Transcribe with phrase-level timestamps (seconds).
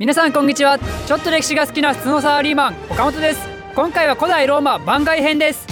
[0.00, 0.78] 皆さんこんにちは。
[0.78, 3.48] ちょっと歴史が好きな普通のサラリーマン岡本です。
[3.74, 5.66] 今回は古代ローマ番外編です。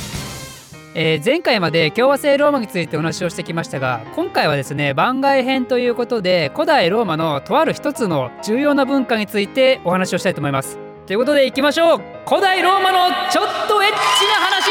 [0.97, 10.77] えー、前回まで共和制ローマについてお話をしてきましたが今回はですね番外編ということで古代ローマのとある一つの重要な文化についてお話をしたいと思います。
[11.07, 12.01] ということでいきましょう。
[12.29, 14.71] 古代ローマのちょっとエッチな話。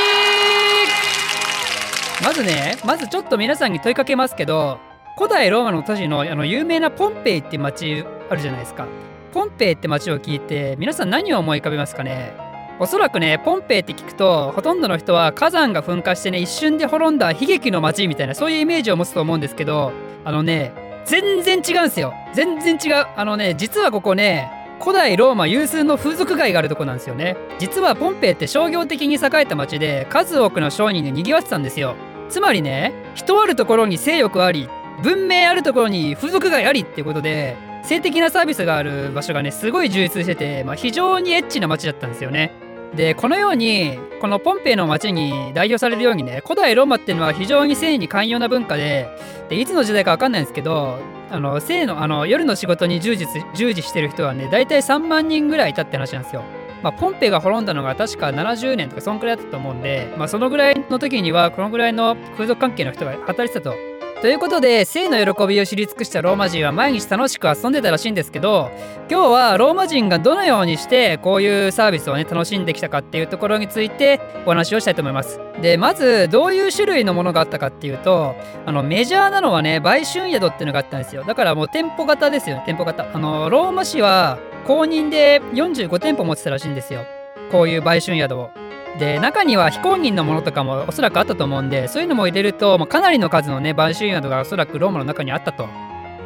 [2.26, 4.80] まずねまずちょっと皆さんに問いかけますけど
[5.18, 8.86] 古代ローマの都市のあの有名なポンペイっていう町あるじゃないですか。
[9.36, 12.38] ポンペイって町を聞いて皆さん何を思い浮かべますかね？
[12.80, 19.91] おそらくねポンペイって聞くとほとんどの人は火山が噴火してね一瞬で滅んだ悲劇の街みたいなそういうイメージを持つと思うんですけど
[20.23, 20.71] あのね
[21.03, 22.13] 全然違うんですよ。
[22.34, 23.07] 全然違う。
[23.13, 27.35] あのね実はここね古代ローマ有数の風俗街があるとこなんですよね。
[27.59, 31.95] 実はポンペイって商業的に栄えた町で数多くの商人で賑わってたんですよ。
[32.29, 34.70] つまりね人あるところに性欲あり
[35.04, 42.51] 文明あるところに風俗街ありっていうことで性的なサービスがある場所がねすごい充実してて、まあ、非常にエッチな街だったんですよね
[42.96, 49.07] でこのようにこのポンペイの町に代表されるようにね古代ローマっていうのは非常に性に寛容な文化で
[49.49, 50.98] でいつの時代か分かんないんですけど
[51.29, 56.43] あの性のあの夜の仕事に従事従事してる人はね大体3万人ぐらいいたって話なんですよ。
[56.84, 68.72] まあ、ポンペイが滅んだのが確か70年とかそんくらいだったと思うんで、まあ、そのぐらいの時にはこのぐらいの風俗関係の人が働いてたとということで性の喜びを知り尽くしたローマ人は毎日楽しく遊んでたらしいんですけど
[69.09, 75.40] 今日はローマ人がどのようにしてこういうサービスをね楽しんできたかっていうところについてお話をしたいと思います。
[75.62, 78.35] でまずどういう種類のものがあったかっていうと
[78.66, 87.06] あのメジャーなのはね売春宿っていうのがあったんですよだからもう店舗型ですよね店舗型あのローマ市は公認で45店舗持ってたらしいんですよ
[87.52, 88.65] こういう売春宿を。
[89.00, 95.68] で中には非公認のものとかもおそらくあったと思うんでそういうのも入れると、まあ、かなりの数のね売春宿がおそらくローマの中にあったと。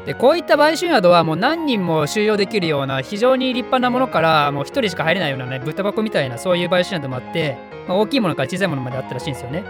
[0.06, 9.64] でこういった売春宿はもう何人も収容できるような非常に立派なものからもう1人しか入れないようなね豚箱みたいなそういう売春宿もあって、まあ、大きいものから小さいものまであったらしいんですよね。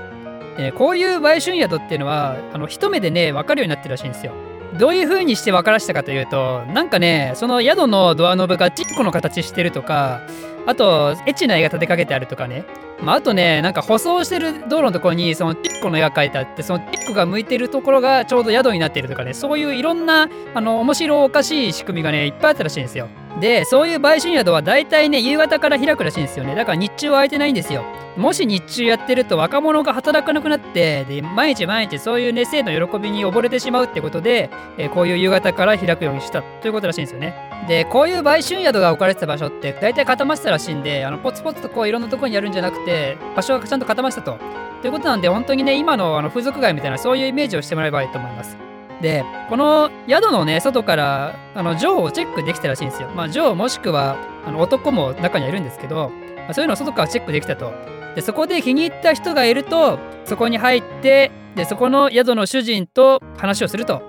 [0.58, 4.33] でこういう売春宿っていうのはあの一目でね分かるようになってるらしいんですよ。
[4.77, 10.21] どういう風にして分からしたかというとなんかねその宿のドアノブがチッコの形してるとか
[10.67, 12.66] あとエッチな絵が立てかけてあるとかね
[13.02, 23.08] まあ、あとねなんか舗装してる道路のところにそのチッコの絵が描いてあってそのチッコが向いてるところがちょうど宿になってるとかねそういういろんなあの面白おかしい仕組みがねいっぱいあったらしいんですよ。
[23.39, 26.55] でそういう売春宿は大体ね夕方から開くらしいんですよね。
[26.55, 27.83] だから日中は空いてないんですよ。
[28.17, 37.33] もし日中やってると若者が働かなくなってで毎日毎日そういうね性の喜びに溺れてしまうってことで、えー、こういう夕方から開くようにしたということらしいんですよね。
[37.67, 44.38] でこういう売春宿が置かれてた場所って大体固まってたらしいんであのポツポツとこういろんなとこにやるんじゃなくて場所がちゃんと固まってたと。
[44.82, 48.58] ということなんで本当にね今のあの風俗街みたいなそういうイメージをしてもらえばいいと思います。
[49.02, 53.10] でこの宿のね外からあのジョーをチェックできたらしいんですよ。
[53.10, 57.71] まあジョーもしくはあの男も中にはいるんですけど、まあ、そういうのを外からチェックできたと。
[58.15, 64.02] でそこで気に入った人がいるとそこに入ってでそこの宿の主人と話をすると。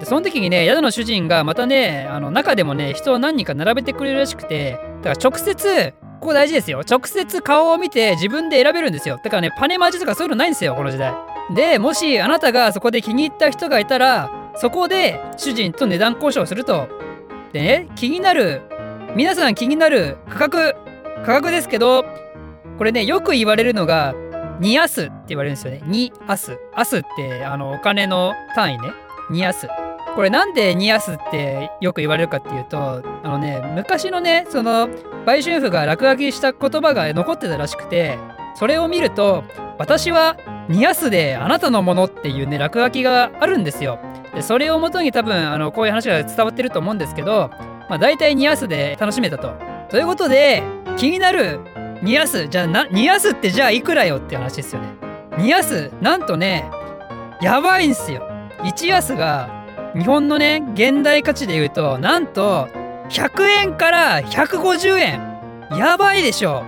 [0.00, 6.80] でその時にね宿の主人がまたねあの中でもね人を何人か並べてくれるらしくてだから直接ここ大事ですよ。
[6.80, 9.18] 直接顔を見て自分で選べるんですよ。
[9.22, 11.35] だからねパネマジとかそういうのないんですよこの時代。
[11.54, 16.88] でもしあなたがそこで気に入った人がいたらそこで主人と値段交渉すると。
[17.52, 18.62] でね気になる。
[19.14, 20.18] 皆さん気になる。
[20.28, 20.74] 価格。
[21.24, 22.04] 価格ですけど
[22.78, 24.14] これねよく言われるのが
[24.60, 25.82] 2アスって言われるんですよね。
[25.84, 26.58] 2アス。
[26.74, 28.90] アスってあのお金の単位ね。
[29.30, 29.68] 2アス。
[30.16, 34.88] これなんでニアスってよく言われるかっていうとあのね昔のねその
[35.26, 38.18] 売春婦が落書きした言葉が残ってたらしくて
[38.54, 39.44] それを見ると
[39.78, 40.38] 私は
[40.68, 43.98] ニアスであなたのものっていうね落書きがあるんですよ。
[44.34, 47.50] でそれをもとに多分あのこういう話が伝わってると思うんですけど、
[47.88, 49.54] まあ、大体ニアスで楽しめたと。
[49.88, 50.62] ということで
[50.96, 51.60] 気になる
[52.02, 54.88] ニアスじゃあなニアスってじゃあいくらよって話ですよね。
[55.38, 56.68] ニアスなんとね
[57.40, 58.28] やばいんすよ。
[58.60, 59.48] 1アスが
[59.94, 62.68] 日本のね現代価値で言うとなんと
[63.08, 65.35] 100円から150円
[65.70, 66.64] やばいでしょ。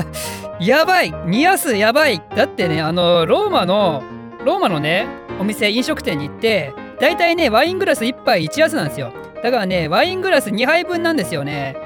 [0.60, 1.12] やばい。
[1.26, 2.22] ニアスやばい。
[2.34, 4.02] だってねあのローマの
[4.44, 5.06] ローマのね
[5.38, 9.12] お店飲食店に行って大体ねワイングラス1杯1安なんですよ。
[9.42, 11.76] だからねワイングラス2杯分なんですよね。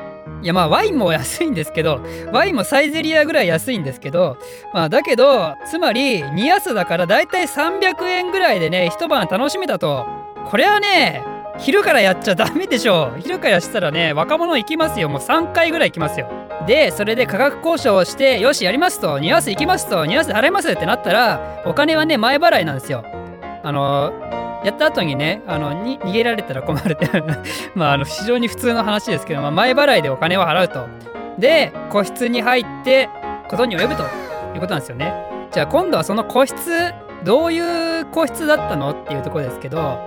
[0.42, 4.36] いやまあワインも安いんですけどワインもサイゼリアぐらい安いんですけど
[4.74, 10.06] まあだけどつまり2安だから大体300円ぐらいでね一晩楽しめたと。
[10.50, 11.22] これはね
[11.58, 13.12] 昼からやっちゃダメでしょ。
[13.18, 15.08] 昼からやったらね若者行きますよ。
[15.08, 16.28] もう3回ぐらい行きますよ。
[16.66, 19.18] でそれで価格交渉をしてよしやりますと。
[19.18, 20.06] ニュアンス行きますと。
[20.06, 23.04] ニュアンス払いますってなったらお金はね前払いなんですよ。
[23.62, 24.12] あの
[24.64, 27.06] やった後にね、あのに逃げられたら困るって。
[27.76, 30.86] まあ、あの非常に普通の話ですけど、まあ、前払いでお金を払うと。
[31.38, 33.10] で、個室に入って
[33.48, 34.04] ことに及ぶと。
[34.54, 35.12] いうことなんですよね。
[35.50, 38.90] じゃあ今度はその個室、どういう個室だったの？
[38.92, 39.98] っていうところですけど、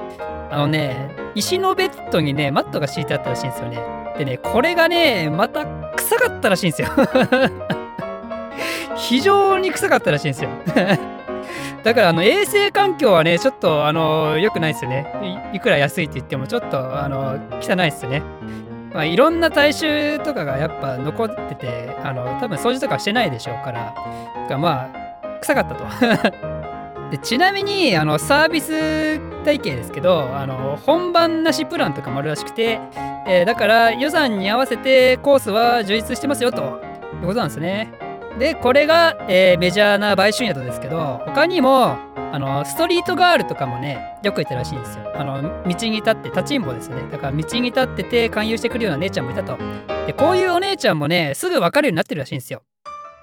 [0.50, 3.80] あのね、石のベッドにね、マットが敷いてあったらしいんですよね。
[4.18, 5.66] でね、これがね、また
[5.96, 6.90] 臭かったらしいんですよ。
[8.96, 10.50] 非常に臭かったらしいんですよ。
[11.84, 15.08] だからあの衛生環境はね、ちょっとあの良くないですよね
[15.54, 15.58] い。
[15.58, 18.22] いくら安いって言ってもちょっとあの汚いですね。
[18.94, 23.94] まあ、いろんな体臭とかがやっぱ残ってて、あの多分掃除とかしてないでしょうから、
[24.50, 25.86] かまあ、臭かったと。
[27.12, 29.17] でちなみにあのサービス
[29.48, 32.82] 体系ですけどあの本番なしプランとかもあるらしくて、
[33.26, 36.64] えー、だから予算に合わせてコースは充実してますよとい
[37.24, 37.94] うことなんですね。
[38.38, 41.98] でこれが、えー、メジャーな売春宿ですけど他にも
[42.32, 45.12] あのストリートガールとかもねよくいたらしいんですよ。
[45.16, 46.98] あの道に立って立ちんぼですね。
[47.10, 49.58] だから道に立ってて勧誘してくるような姉ちゃんもいたと。
[50.06, 52.64] でこういうお姉ちゃんもねすぐ分かるようになってるらしいんですよ。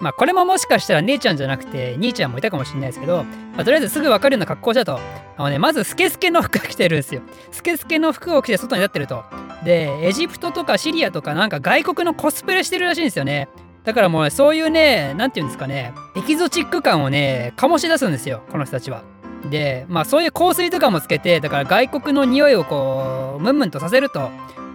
[0.01, 3.25] まあこれももしかしたら姉ちゃんじゃなくて兄ちゃんもいたかもしれないですけど、
[3.55, 4.99] まあ、とりあえずすぐ分かるような格好したと
[5.37, 9.25] あのねまずスケスケの服着てるんですよスケスケの服を着て外に立ってると
[9.65, 13.49] でエジプトとかシリアとかなんか外国のコスプレしてるらしいんですよね
[13.85, 19.03] だからもう、ね、そういうね、なんていうんですかね、エキゾチック感をね、醸し出すんですよ、この人たちは。
[19.51, 24.31] で、まあそういう香水とかもつけて、だから外国の匂いをこう、ムンムンとさせると。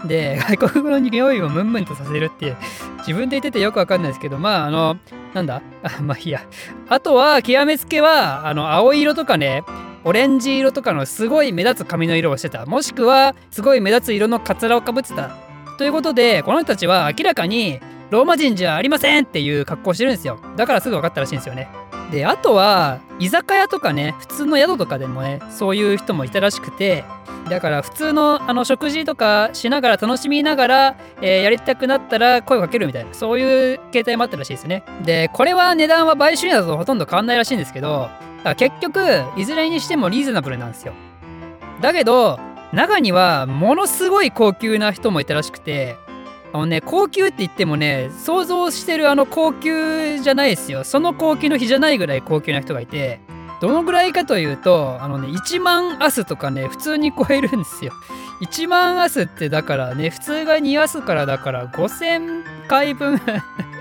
[0.06, 2.56] で、外国語の匂いをムンムンとさせるって、
[3.00, 4.98] 自分で言っててよくわかんないですけど、まああの、
[5.34, 5.62] なんだ？
[5.84, 6.42] あ まあいいや。
[6.88, 9.64] あとは、極めつけは、あの、青色とかね、
[10.04, 12.66] オレンジ色とかのすごい目立つ髪の色をしてた。
[12.66, 15.32] もしくは、すごい目立つ色のカツラをかぶってた。
[15.78, 17.80] ということで、この人たちは明らかに
[18.10, 20.40] ローマ人じゃありませんっていう格好してるんですよ。
[20.58, 21.70] だからすぐ分かったらしいんですよね。
[22.12, 27.04] で、あとは、居酒屋とかね、普通の宿とかでもね、そういう人もいたらしくて、
[27.50, 34.84] だから普通のあの食事とかしながら楽しみながら、えー、やりたくなったら声をかけるみたいな、そういう形態もあったらしいですね。
[35.04, 38.10] で、これは値段は買収だとほとんど変わんないらしいんですけど、
[38.58, 39.02] 結局、
[39.36, 40.94] いずれにしてもリーズナブルなんですよ。
[41.82, 42.40] だけど、
[42.72, 45.98] 中にはものすごい高級な人もいたらしくて、
[46.52, 50.84] あのね、高級って言ってもね、想像してるあの高級じゃないですよ。
[50.84, 53.20] その高級の日じゃないぐらい高級な人がいて、
[53.62, 57.94] どのぐらいかというと、あのね、1万アスとかね、普通に超えるんですよ。
[58.42, 63.20] 1万アスってだからね、普通が2アスからだから5000回分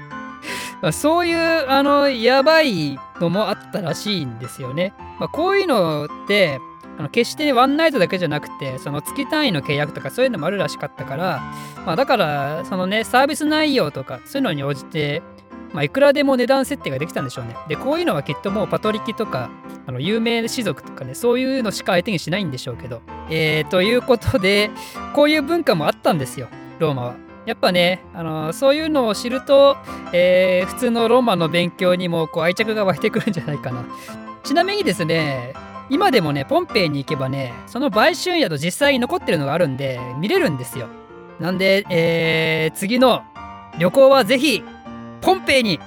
[0.93, 4.93] そういう、あの、やばいのもあったらしいんですよね。
[5.19, 6.61] まあ、こういうのって、
[6.99, 11.41] あの決してワンナイトだけじゃなくてその月単位の契約とかそういうのもあるらしかったから、
[11.87, 15.23] まあ、だからそのねサービス内容とかそういうのに応じて、
[15.73, 19.51] まあ、いくらでも値段設定ができたんでしょうねでこういうのはきっともうパトリキとか
[19.87, 23.01] あの有名士族とかねそういうのしか相手にしないんでしょうけど
[23.31, 24.71] えー、ということで
[25.15, 26.49] こういう文化もあったんですよ
[26.79, 27.29] ローマは。
[27.49, 29.79] やっぱね、あのそういうのを知ると、
[30.13, 33.87] えー、普通のローマの勉強にもこう愛着が湧いてくるんじゃないかな。
[34.45, 35.55] ちなみにですね、
[35.91, 40.89] 今でもね、ポンペイに行けばね、その売春宿実際に残ってるのがあるんで、見れるんですよ。
[41.41, 43.23] なんで、えー、次の
[43.79, 44.63] 旅行はぜひ、
[45.21, 45.81] ポンペイに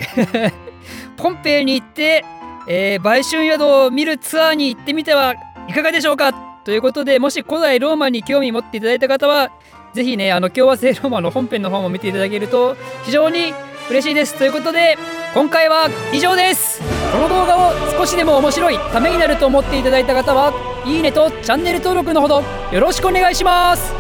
[1.18, 2.26] ポンペイに行って、
[2.68, 5.36] えー、売春宿を見るツアーに行ってみては
[5.68, 6.34] いかがでしょうか？
[6.64, 9.52] ということで、もし古代ローマに興味持っていただいた方は、
[9.94, 13.54] ぜひね、あの、共和制ローマの本編の方も見ていただけると非常に
[13.90, 14.36] 嬉しいです。
[14.38, 14.98] ということで、
[15.34, 20.54] 今回は以上ですこの動画を少しでも面白いためになると思っていただいた方は
[20.86, 22.42] いいねとチャンネル登録のほど
[22.72, 23.94] よろしくお願いします。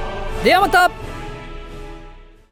[0.44, 1.01] ではまた。